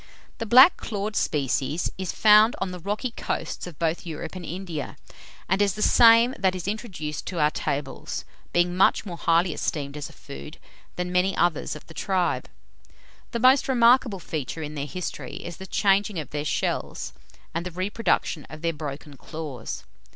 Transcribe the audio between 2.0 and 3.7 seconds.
found on the rocky coasts